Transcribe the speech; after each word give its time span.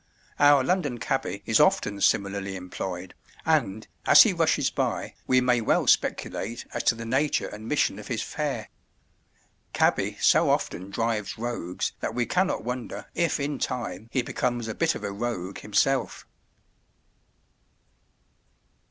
Our 0.39 0.63
London 0.63 0.97
cabby 0.97 1.43
is 1.45 1.59
often 1.59 2.01
similarly 2.01 2.55
employed, 2.55 3.13
and, 3.45 3.87
as 4.07 4.23
he 4.23 4.33
rushes 4.33 4.71
by, 4.71 5.13
we 5.27 5.41
may 5.41 5.61
well 5.61 5.85
speculate 5.85 6.65
as 6.73 6.81
to 6.85 6.95
the 6.95 7.05
nature 7.05 7.45
and 7.47 7.67
mission 7.67 7.99
of 7.99 8.07
his 8.07 8.23
fare. 8.23 8.69
Cabby 9.73 10.17
so 10.19 10.49
often 10.49 10.89
drives 10.89 11.37
rogues 11.37 11.91
that 11.99 12.15
we 12.15 12.25
cannot 12.25 12.63
wonder 12.63 13.05
if 13.13 13.39
in 13.39 13.59
time 13.59 14.07
he 14.11 14.23
becomes 14.23 14.67
a 14.67 14.73
bit 14.73 14.95
of 14.95 15.03
a 15.03 15.11
rogue 15.11 15.59
himself. 15.59 16.25